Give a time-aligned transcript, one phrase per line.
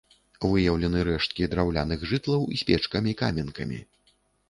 [0.51, 3.79] Выяўлены рэшткі драўляных жытлаў з печкамі-каменкамі.